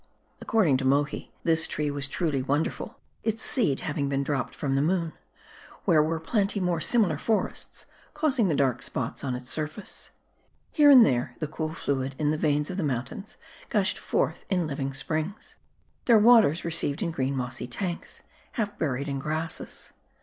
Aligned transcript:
According 0.41 0.77
to 0.77 0.83
Mohi, 0.85 1.31
this 1.43 1.67
tree 1.67 1.91
was 1.91 2.07
truly 2.07 2.41
wonderful; 2.41 2.97
its 3.23 3.43
seed 3.43 3.81
having 3.81 4.09
been 4.09 4.23
dropped 4.23 4.55
from 4.55 4.73
the 4.75 4.81
moon; 4.81 5.13
where 5.85 6.01
were 6.01 6.17
264 6.17 6.17
M 6.17 6.17
A 6.17 6.17
E 6.17 6.25
D 6.31 6.31
I. 6.31 6.31
plenty 6.31 6.59
more 6.65 6.81
similar 6.81 7.17
forests, 7.19 7.85
causing 8.15 8.47
the 8.47 8.55
dark 8.55 8.81
spots 8.81 9.23
on 9.23 9.35
its 9.35 9.51
surface. 9.51 10.09
Here 10.71 10.89
and 10.89 11.05
there, 11.05 11.35
the 11.37 11.45
cool 11.45 11.75
fluid 11.75 12.15
in 12.17 12.31
the 12.31 12.37
veins 12.39 12.71
of 12.71 12.77
the 12.77 12.81
mount 12.83 13.11
ains 13.11 13.35
gushed 13.69 13.99
forth 13.99 14.43
in 14.49 14.65
living 14.65 14.91
springs; 14.91 15.55
their 16.05 16.17
waters 16.17 16.65
received 16.65 17.03
in 17.03 17.11
green 17.11 17.35
mossy 17.37 17.67
tanks, 17.67 18.23
half 18.53 18.79
buried 18.79 19.07
in 19.07 19.19
grasses. 19.19 19.93